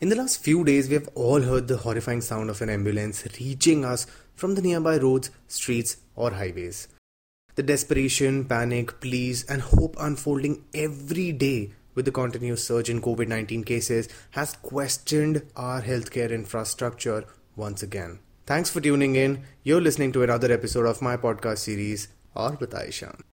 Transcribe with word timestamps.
In 0.00 0.08
the 0.08 0.16
last 0.16 0.42
few 0.42 0.64
days, 0.64 0.88
we 0.88 0.94
have 0.94 1.10
all 1.14 1.42
heard 1.42 1.68
the 1.68 1.76
horrifying 1.76 2.22
sound 2.22 2.48
of 2.48 2.62
an 2.62 2.70
ambulance 2.70 3.22
reaching 3.38 3.84
us 3.84 4.06
from 4.34 4.54
the 4.54 4.62
nearby 4.62 4.96
roads, 4.96 5.30
streets, 5.46 5.98
or 6.16 6.30
highways. 6.30 6.88
The 7.56 7.62
desperation, 7.62 8.46
panic, 8.46 8.98
pleas, 9.02 9.44
and 9.44 9.60
hope 9.60 9.96
unfolding 10.00 10.64
every 10.72 11.32
day 11.32 11.72
with 11.94 12.06
the 12.06 12.12
continuous 12.12 12.66
surge 12.66 12.88
in 12.88 13.02
COVID 13.02 13.28
19 13.28 13.62
cases 13.64 14.08
has 14.30 14.54
questioned 14.54 15.42
our 15.54 15.82
healthcare 15.82 16.30
infrastructure 16.30 17.26
once 17.54 17.82
again. 17.82 18.20
Thanks 18.46 18.70
for 18.70 18.80
tuning 18.80 19.16
in. 19.16 19.42
You're 19.64 19.82
listening 19.82 20.12
to 20.12 20.22
another 20.22 20.50
episode 20.50 20.86
of 20.86 21.02
my 21.02 21.18
podcast 21.18 21.58
series, 21.58 22.08
Aur 22.34 22.56
Batai 22.56 22.90
Shan. 22.90 23.29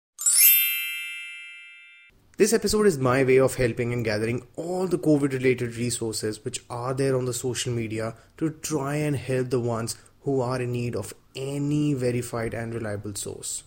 This 2.39 2.53
episode 2.53 2.85
is 2.85 2.99
my 2.99 3.23
way 3.23 3.39
of 3.39 3.55
helping 3.55 3.93
and 3.93 4.05
gathering 4.05 4.43
all 4.57 4.85
the 4.85 4.99
COVID 4.99 5.31
related 5.33 5.75
resources 5.75 6.45
which 6.45 6.59
are 6.69 6.93
there 6.93 7.15
on 7.17 7.25
the 7.25 7.33
social 7.33 7.73
media 7.73 8.13
to 8.37 8.49
try 8.61 8.93
and 8.95 9.15
help 9.15 9.49
the 9.49 9.59
ones 9.59 9.95
who 10.21 10.39
are 10.41 10.61
in 10.61 10.71
need 10.71 10.95
of 10.95 11.15
any 11.35 11.95
verified 11.95 12.53
and 12.53 12.75
reliable 12.75 13.15
source. 13.15 13.63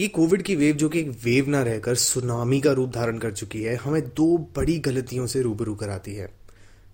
ये 0.00 0.08
Covid 0.08 0.42
की 0.42 0.56
wave 0.56 0.76
जो 0.76 0.88
कि 0.88 1.00
एक 1.00 1.08
wave 1.24 1.48
ना 1.48 1.62
रहकर 1.62 1.94
tsunami 1.94 2.60
का 2.60 2.72
रूप 2.72 2.90
धारण 2.90 3.18
कर 3.18 3.32
चुकी 3.32 3.62
है 3.62 3.76
हमें 3.76 4.02
दो 4.16 4.26
बड़ी 4.56 4.78
गलतियों 4.90 5.26
से 5.26 5.42
रूबरू 5.42 5.74
कराती 5.74 6.14
है 6.14 6.28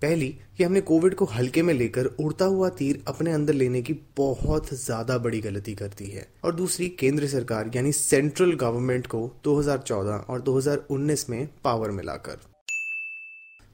पहली, 0.02 0.28
कि 0.56 0.64
हमने 0.64 0.80
कोविड 0.82 1.14
को 1.14 1.24
हल्के 1.26 1.62
में 1.62 1.72
लेकर 1.74 2.04
उड़ता 2.04 2.44
हुआ 2.46 2.68
तीर 2.78 3.02
अपने 3.08 3.32
अंदर 3.32 3.54
लेने 3.54 3.82
की 3.82 3.92
बहुत 4.16 4.72
ज़्यादा 4.74 5.18
बड़ी 5.18 5.40
गलती 5.40 5.74
कर 5.74 5.88
दी 5.98 6.10
है। 6.10 6.26
और 6.44 6.54
दूसरी, 6.54 6.88
केंद्र 6.98 7.28
सरकार, 7.28 7.70
यानी 7.76 7.92
सेंट्रल 7.92 8.52
गवर्नमेंट 8.56 9.06
को 9.06 9.26
2014 9.44 10.24
और 10.28 10.40
2019 10.42 11.28
में 11.30 11.48
पावर 11.64 11.90
मिलाकर। 11.90 12.46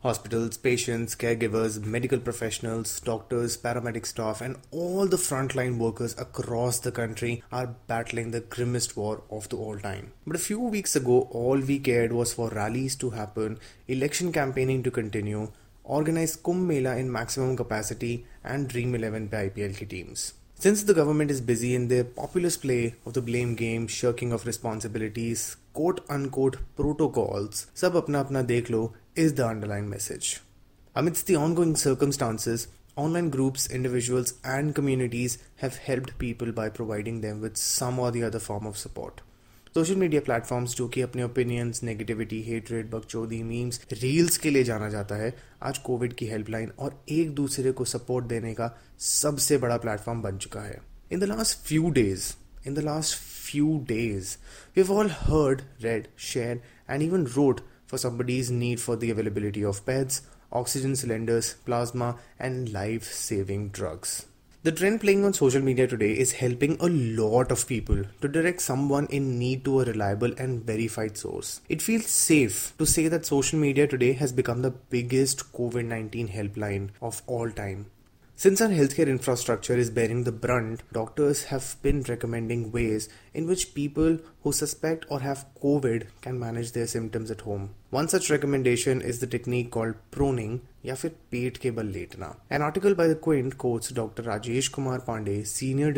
Hospitals, 0.02 0.56
patients 0.56 1.14
care 1.14 1.36
givers 1.38 1.76
medical 1.86 2.18
professionals 2.18 3.02
doctors 3.06 3.54
paramedic 3.56 4.06
staff 4.06 4.42
and 4.42 4.54
all 4.74 5.08
the 5.08 5.16
frontline 5.16 5.78
workers 5.78 6.14
across 6.18 6.82
the 6.86 6.90
country 6.96 7.38
are 7.52 7.66
battling 7.88 8.32
the 8.32 8.42
grimmest 8.54 8.96
war 8.98 9.22
of 9.32 9.48
the 9.50 9.58
all 9.60 9.78
time 9.80 10.04
but 10.28 10.36
few 10.36 10.68
weeks 10.70 10.96
ago 10.96 11.20
all 11.36 11.62
we 11.62 11.78
care 11.86 12.12
was 12.12 12.34
for 12.34 12.52
rallies 12.54 12.98
to 13.00 13.10
happen 13.10 13.56
election 13.90 14.30
campaigning 14.32 14.84
to 14.84 14.90
continue 14.90 15.46
organize 15.84 16.36
Kumbh 16.36 16.66
Mela 16.66 16.96
in 16.96 17.12
maximum 17.12 17.56
capacity, 17.56 18.26
and 18.42 18.68
Dream 18.68 18.94
11 18.94 19.28
by 19.28 19.48
IPL 19.48 19.88
teams. 19.88 20.34
Since 20.56 20.84
the 20.84 20.94
government 20.94 21.30
is 21.30 21.40
busy 21.40 21.74
in 21.74 21.88
their 21.88 22.04
populist 22.04 22.62
play 22.62 22.94
of 23.04 23.12
the 23.12 23.20
blame 23.20 23.54
game, 23.54 23.86
shirking 23.86 24.32
of 24.32 24.46
responsibilities, 24.46 25.56
quote 25.74 26.00
unquote 26.08 26.56
protocols, 26.76 27.66
sab 27.74 27.92
apna 27.92 28.24
apna 28.24 28.46
dekh 28.46 28.70
lo 28.70 28.94
is 29.14 29.34
the 29.34 29.46
underlying 29.46 29.90
message. 29.90 30.40
Amidst 30.94 31.26
the 31.26 31.36
ongoing 31.36 31.76
circumstances, 31.76 32.68
online 32.96 33.28
groups, 33.28 33.68
individuals, 33.68 34.34
and 34.44 34.74
communities 34.74 35.38
have 35.56 35.76
helped 35.76 36.16
people 36.18 36.52
by 36.52 36.68
providing 36.68 37.20
them 37.20 37.40
with 37.40 37.56
some 37.56 37.98
or 37.98 38.10
the 38.10 38.22
other 38.22 38.38
form 38.38 38.66
of 38.66 38.78
support. 38.78 39.20
Social 39.74 39.96
media 39.96 40.20
platforms 40.20 40.74
जो 40.76 40.86
कि 40.88 41.00
अपने 41.00 41.22
opinions 41.22 41.82
negativity 41.82 42.40
hatred 42.42 42.90
बकचोदी 42.90 43.42
memes 43.42 43.80
reels 43.92 44.36
के 44.38 44.50
लिए 44.50 44.64
जाना 44.64 44.88
जाता 44.88 45.14
है, 45.14 45.32
आज 45.62 45.78
कोविड 45.86 46.12
की 46.12 46.26
हेल्पलाइन 46.26 46.70
और 46.78 47.02
एक 47.10 47.30
दूसरे 47.34 47.72
को 47.72 47.84
सपोर्ट 47.84 48.26
देने 48.26 48.52
का 48.54 48.70
सबसे 49.00 49.56
बड़ा 49.58 49.76
प्लेटफॉर्म 49.76 50.20
बन 50.22 50.36
चुका 50.38 50.60
है। 50.60 50.78
In 51.12 51.20
the 51.20 51.24
last 51.24 51.58
few 51.66 51.90
days 51.90 52.32
in 52.66 52.74
the 52.74 52.84
last 52.84 53.16
few 53.16 53.78
days 53.88 54.36
we 54.76 54.82
all 54.94 55.10
heard 55.12 55.62
red 55.82 56.06
share 56.26 56.60
and 56.90 57.02
even 57.02 57.26
road 57.34 57.60
for 57.90 58.00
somebody's 58.00 58.50
need 58.52 58.78
for 58.78 58.96
the 58.96 59.10
availability 59.14 59.64
of 59.64 59.80
beds 59.86 60.22
oxygen 60.52 60.94
cylinders 60.94 61.52
plasma 61.66 62.14
and 62.40 62.68
life 62.68 63.10
saving 63.12 63.70
drugs 63.70 64.24
The 64.64 64.72
trend 64.72 65.02
playing 65.02 65.26
on 65.26 65.34
social 65.34 65.60
media 65.60 65.86
today 65.86 66.12
is 66.12 66.32
helping 66.32 66.78
a 66.80 66.88
lot 66.88 67.52
of 67.52 67.66
people 67.66 68.02
to 68.22 68.28
direct 68.28 68.62
someone 68.62 69.06
in 69.08 69.38
need 69.38 69.62
to 69.66 69.82
a 69.82 69.84
reliable 69.84 70.32
and 70.38 70.64
verified 70.64 71.18
source. 71.18 71.60
It 71.68 71.82
feels 71.82 72.06
safe 72.06 72.72
to 72.78 72.86
say 72.86 73.08
that 73.08 73.26
social 73.26 73.58
media 73.58 73.86
today 73.86 74.14
has 74.14 74.32
become 74.32 74.62
the 74.62 74.70
biggest 74.70 75.52
COVID 75.52 75.84
19 75.84 76.28
helpline 76.28 76.88
of 77.02 77.20
all 77.26 77.50
time. 77.50 77.90
Since 78.36 78.60
our 78.60 78.68
healthcare 78.68 79.06
infrastructure 79.06 79.76
is 79.76 79.90
bearing 79.90 80.24
the 80.24 80.32
brunt, 80.32 80.82
doctors 80.92 81.44
have 81.44 81.76
been 81.82 82.02
recommending 82.02 82.72
ways 82.72 83.08
in 83.32 83.46
which 83.46 83.74
people 83.74 84.18
who 84.42 84.50
suspect 84.50 85.06
or 85.08 85.20
have 85.20 85.46
COVID 85.62 86.08
can 86.20 86.40
manage 86.40 86.72
their 86.72 86.88
symptoms 86.88 87.30
at 87.30 87.42
home. 87.42 87.70
One 87.90 88.08
such 88.08 88.30
recommendation 88.30 89.00
is 89.00 89.20
the 89.20 89.28
technique 89.28 89.70
called 89.70 89.94
proning, 90.10 90.58
या 90.84 90.94
फिर 90.94 91.10
पेट 91.30 91.56
के 91.56 91.70
बल 91.70 91.86
लेटना 91.92 92.26
an 92.52 92.62
article 92.62 92.94
by 92.94 93.08
the 93.08 93.18
Quint 93.24 93.54
quotes 93.64 93.92
doctor 93.96 94.24
Rajesh 94.24 94.68
Kumar 94.68 94.98
Pandey 95.06 95.42
senior 95.54 95.92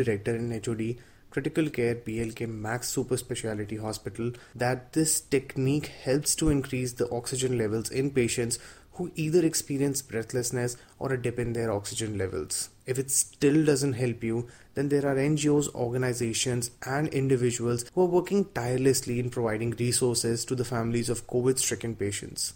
critical 1.37 1.69
care 1.69 1.95
BLK 2.05 2.47
Max 2.49 2.89
Super 2.89 3.17
Speciality 3.23 3.77
Hospital 3.77 4.31
that 4.55 4.93
this 4.95 5.21
technique 5.21 5.89
helps 6.05 6.35
to 6.37 6.49
increase 6.49 6.95
the 7.01 7.09
oxygen 7.11 7.59
levels 7.59 7.91
in 7.91 8.11
patients 8.11 8.59
who 8.97 9.11
either 9.15 9.45
experience 9.45 10.03
breathlessness 10.03 10.77
or 10.99 11.13
a 11.13 11.21
dip 11.21 11.39
in 11.39 11.53
their 11.53 11.71
oxygen 11.71 12.19
levels. 12.19 12.71
If 12.87 12.99
it 12.99 13.11
still 13.11 13.65
doesn't 13.65 13.95
help 13.95 14.23
you, 14.23 14.49
then 14.75 14.89
there 14.89 15.07
are 15.07 15.17
NGOs, 15.17 15.75
organizations, 15.75 16.71
and 16.85 17.09
individuals 17.09 17.85
who 17.95 18.03
are 18.03 18.07
working 18.07 18.47
tirelessly 18.55 19.19
in 19.19 19.31
providing 19.31 19.71
resources 19.73 20.45
to 20.47 20.55
the 20.55 20.65
families 20.65 21.09
of 21.09 21.27
COVID 21.27 21.59
stricken 21.59 21.97
patients. 21.97 22.55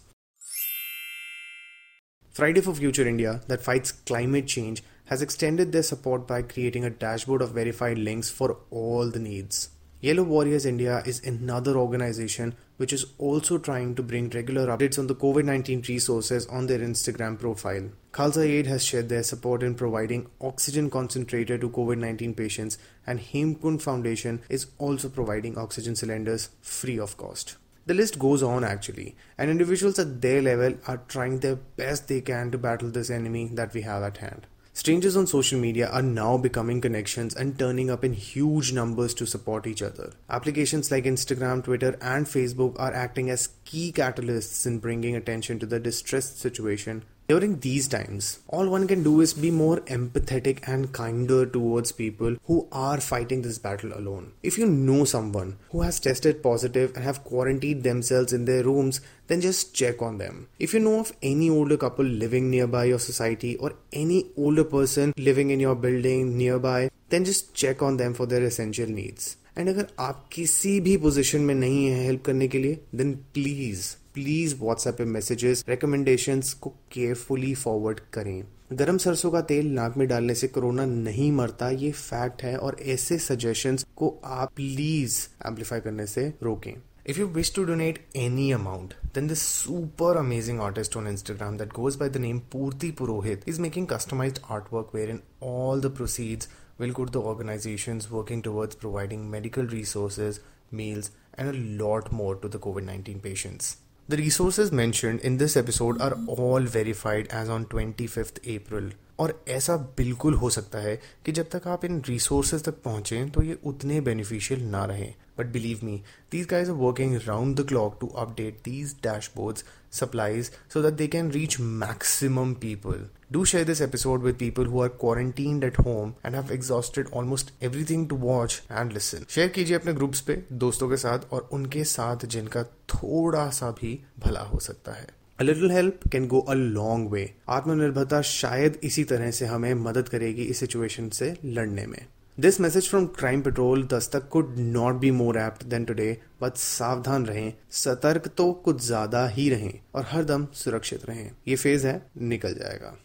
Friday 2.31 2.61
for 2.61 2.73
Future 2.73 3.07
India, 3.07 3.41
that 3.47 3.61
fights 3.61 3.91
climate 3.91 4.47
change, 4.47 4.83
has 5.05 5.21
extended 5.21 5.71
their 5.71 5.83
support 5.83 6.25
by 6.25 6.41
creating 6.41 6.85
a 6.85 6.89
dashboard 6.89 7.41
of 7.41 7.51
verified 7.51 7.97
links 7.97 8.29
for 8.29 8.57
all 8.69 9.09
the 9.09 9.19
needs. 9.19 9.69
Yellow 10.03 10.23
Warriors 10.23 10.65
India 10.65 11.03
is 11.05 11.23
another 11.27 11.77
organization 11.77 12.55
which 12.77 12.91
is 12.91 13.05
also 13.19 13.59
trying 13.59 13.93
to 13.93 14.01
bring 14.01 14.31
regular 14.31 14.65
updates 14.75 14.97
on 14.97 15.05
the 15.05 15.13
COVID 15.13 15.45
19 15.45 15.83
resources 15.87 16.47
on 16.47 16.65
their 16.65 16.79
Instagram 16.79 17.37
profile. 17.39 17.91
Khalsa 18.11 18.43
Aid 18.43 18.65
has 18.65 18.83
shared 18.83 19.09
their 19.09 19.21
support 19.21 19.61
in 19.61 19.75
providing 19.75 20.25
oxygen 20.41 20.89
concentrator 20.89 21.59
to 21.59 21.69
COVID 21.69 21.99
19 21.99 22.33
patients, 22.33 22.79
and 23.05 23.19
Hemkund 23.19 23.83
Foundation 23.83 24.41
is 24.49 24.65
also 24.79 25.07
providing 25.07 25.55
oxygen 25.55 25.95
cylinders 25.95 26.49
free 26.63 26.97
of 26.97 27.15
cost. 27.17 27.57
The 27.85 27.93
list 27.93 28.17
goes 28.17 28.41
on 28.41 28.63
actually, 28.63 29.15
and 29.37 29.51
individuals 29.51 29.99
at 29.99 30.19
their 30.19 30.41
level 30.41 30.79
are 30.87 31.03
trying 31.09 31.41
their 31.41 31.57
best 31.57 32.07
they 32.07 32.21
can 32.21 32.49
to 32.49 32.57
battle 32.57 32.89
this 32.89 33.11
enemy 33.11 33.51
that 33.53 33.75
we 33.75 33.83
have 33.83 34.01
at 34.01 34.17
hand. 34.17 34.47
Strangers 34.73 35.17
on 35.17 35.27
social 35.27 35.59
media 35.59 35.89
are 35.89 36.01
now 36.01 36.37
becoming 36.37 36.79
connections 36.79 37.35
and 37.35 37.59
turning 37.59 37.89
up 37.89 38.05
in 38.05 38.13
huge 38.13 38.71
numbers 38.71 39.13
to 39.13 39.25
support 39.25 39.67
each 39.67 39.81
other. 39.81 40.13
Applications 40.29 40.89
like 40.89 41.03
Instagram, 41.03 41.61
Twitter, 41.61 41.97
and 42.01 42.25
Facebook 42.25 42.79
are 42.79 42.93
acting 42.93 43.29
as 43.29 43.49
key 43.65 43.91
catalysts 43.91 44.65
in 44.65 44.79
bringing 44.79 45.13
attention 45.13 45.59
to 45.59 45.65
the 45.65 45.77
distressed 45.77 46.39
situation 46.39 47.03
during 47.30 47.58
these 47.58 47.88
times, 47.88 48.38
all 48.46 48.68
one 48.68 48.86
can 48.86 49.02
do 49.02 49.20
is 49.20 49.34
be 49.34 49.50
more 49.50 49.78
empathetic 49.80 50.60
and 50.68 50.92
kinder 50.92 51.44
towards 51.44 51.90
people 51.90 52.36
who 52.44 52.68
are 52.70 53.00
fighting 53.00 53.42
this 53.42 53.58
battle 53.58 53.92
alone. 53.98 54.32
If 54.44 54.58
you 54.58 54.66
know 54.66 55.04
someone 55.04 55.58
who 55.70 55.82
has 55.82 55.98
tested 55.98 56.40
positive 56.40 56.92
and 56.94 57.02
have 57.04 57.24
quarantined 57.24 57.82
themselves 57.82 58.32
in 58.32 58.44
their 58.44 58.62
rooms, 58.62 59.00
then 59.26 59.40
just 59.40 59.74
check 59.74 60.02
on 60.02 60.18
them. 60.18 60.46
If 60.60 60.72
you 60.72 60.78
know 60.78 61.00
of 61.00 61.12
any 61.20 61.50
older 61.50 61.76
couple 61.76 62.04
living 62.04 62.48
nearby 62.48 62.84
your 62.84 63.00
society 63.00 63.56
or 63.56 63.72
any 63.92 64.26
older 64.36 64.64
person 64.64 65.12
living 65.16 65.50
in 65.50 65.58
your 65.58 65.74
building 65.74 66.38
nearby, 66.38 66.90
then 67.08 67.24
just 67.24 67.54
check 67.54 67.82
on 67.82 67.96
them 67.96 68.14
for 68.14 68.26
their 68.26 68.44
essential 68.44 68.86
needs. 68.86 69.36
And 69.58 69.68
अगर 69.68 69.86
आप 69.98 70.24
किसी 70.32 70.80
भी 70.80 70.96
position 70.96 71.40
में 71.40 71.54
नहीं 71.54 71.86
है 71.86 72.02
help 72.04 72.24
करने 72.24 72.48
के 72.48 72.58
लिए 72.58 72.78
देन 72.94 73.12
प्लीज 73.34 73.84
please 74.13 74.55
WhatsApp 74.61 74.97
पे 74.97 75.05
मैसेजेस 75.05 75.63
रिकमेंडेशंस 75.69 76.53
को 76.53 76.69
केयरफुली 76.91 77.53
फॉरवर्ड 77.55 77.99
करें 78.13 78.43
गरम 78.73 78.97
सरसों 78.97 79.31
का 79.31 79.41
तेल 79.47 79.71
नाक 79.73 79.97
में 79.97 80.07
डालने 80.07 80.35
से 80.35 80.47
कोरोना 80.47 80.85
नहीं 80.85 81.31
मरता 81.31 81.69
ये 81.69 81.91
फैक्ट 81.91 82.43
है 82.43 82.55
और 82.57 82.77
ऐसे 82.93 83.17
सजेशंस 83.19 83.85
को 83.97 84.15
आप 84.23 84.53
प्लीज़ 84.55 85.19
एम्पलीफाई 85.47 85.79
करने 85.79 86.05
से 86.07 86.31
रोकें 86.43 86.73
If 87.03 87.17
you 87.17 87.25
wish 87.27 87.49
to 87.51 87.65
donate 87.65 87.97
any 88.13 88.51
amount, 88.51 88.93
then 89.13 89.25
this 89.27 89.41
super 89.41 90.13
amazing 90.13 90.59
artist 90.59 90.95
on 90.95 91.05
Instagram 91.05 91.57
that 91.57 91.73
goes 91.73 91.95
by 91.95 92.09
the 92.09 92.19
name 92.19 92.41
Purti 92.51 92.91
Purohit 92.91 93.47
is 93.47 93.59
making 93.59 93.87
customized 93.87 94.39
artwork 94.41 94.93
wherein 94.93 95.23
all 95.39 95.79
the 95.79 95.89
proceeds 95.89 96.47
will 96.77 96.91
go 96.91 97.05
to 97.05 97.11
the 97.11 97.19
organizations 97.19 98.09
working 98.11 98.43
towards 98.43 98.75
providing 98.75 99.31
medical 99.31 99.63
resources, 99.63 100.41
meals, 100.69 101.09
and 101.33 101.49
a 101.49 101.83
lot 101.83 102.11
more 102.11 102.35
to 102.35 102.47
the 102.47 102.59
COVID 102.59 102.83
19 102.83 103.19
patients. 103.19 103.77
The 104.11 104.17
resources 104.17 104.73
mentioned 104.73 105.21
in 105.21 105.37
this 105.37 105.55
episode 105.55 106.01
are 106.01 106.17
all 106.27 106.59
verified 106.59 107.27
as 107.29 107.47
on 107.47 107.63
25th 107.67 108.39
April. 108.43 108.89
और 109.21 109.33
ऐसा 109.49 109.75
बिल्कुल 109.97 110.33
हो 110.33 110.49
सकता 110.49 110.79
है 110.79 110.99
कि 111.25 111.31
जब 111.31 111.49
तक 111.49 111.67
आप 111.67 111.85
इन 111.85 112.01
रिसोर्सेज 112.07 112.63
तक 112.63 112.81
पहुँचे 112.83 113.25
तो 113.25 113.43
ये 113.43 113.57
उतने 113.65 113.99
बेनिफिशियल 114.01 114.63
ना 114.65 114.85
रहे। 114.85 115.13
But 115.37 115.47
believe 115.47 115.79
me 115.83 116.01
these 116.31 116.47
guys 116.47 116.69
are 116.69 116.75
working 116.75 117.15
round 117.25 117.59
the 117.59 117.67
clock 117.67 117.97
to 118.01 118.07
update 118.17 118.59
these 118.65 118.95
dashboards 119.03 119.65
supplies 119.91 120.51
so 120.73 120.81
that 120.81 120.93
they 120.93 121.07
can 121.07 121.31
reach 121.31 121.59
maxim 121.59 122.53
people 122.61 123.07
do 123.31 123.43
share 123.45 123.65
this 123.65 123.81
episode 123.81 124.23
with 124.23 124.35
people 124.35 124.65
who 124.65 124.81
are 124.81 124.87
quarantine 125.01 125.63
at 125.63 125.79
home 125.79 126.13
and 126.25 126.35
have 126.35 126.51
exhausted 126.53 127.09
almost 127.13 127.53
everything 127.63 128.07
to 128.09 128.15
watch 128.15 128.61
and 128.71 128.91
listen 128.93 129.25
share 129.29 129.47
कीजिए 129.47 129.77
अपने 129.77 129.93
groups 129.93 130.21
पे, 130.21 130.43
दोस्तों 130.51 130.89
के 130.89 130.97
साथ, 130.97 131.19
और 131.31 131.49
उनके 131.53 131.83
साथ 131.83 132.25
जिनका 132.25 132.63
थोड़ा 132.63 133.49
सा 133.49 133.71
भी 133.71 133.99
भला 134.19 134.41
हो 134.43 134.59
सकता 134.59 134.91
है। 134.91 135.07
A 135.39 135.43
little 135.43 135.69
help 135.69 136.03
can 136.11 136.27
go 136.27 136.39
a 136.47 136.55
long 136.55 137.03
way. 137.09 137.23
आत्मनिर्भरता 137.49 138.21
शायद 138.23 138.77
इसी 138.83 139.03
तरह 139.03 139.31
से 139.31 139.45
हमें 139.45 139.73
मदद 139.75 140.09
करेगी 140.09 140.43
इस 140.43 140.59
सिचुएशन 140.59 141.07
से 141.09 141.33
लड़ने 141.45 141.85
में 141.85 141.99
this 142.37 142.59
message 142.61 142.89
from 142.89 143.05
crime 143.15 143.41
patrol 143.41 143.83
Dastak 143.93 144.27
could 144.29 144.55
not 144.57 144.95
be 144.95 145.11
more 145.13 145.37
apt 145.37 145.63
than 145.65 145.85
today 145.85 146.11
but 146.41 146.57
सावधान 146.57 147.25
रहें 147.25 147.53
सतर्क 147.75 148.27
तो 148.37 148.51
कुछ 148.65 148.81
ज़्यादा 148.81 149.27
ही 149.29 149.49
रहें 149.49 149.73
और 149.95 150.05
हर 150.09 150.23
दम 150.25 150.47
सुरक्षित 150.55 151.05
रहें 151.05 151.29
ये 151.47 151.55
फ़ेज़ 151.55 151.87
है 151.87 152.01
निकल 152.27 152.53
जाएगा 152.53 152.95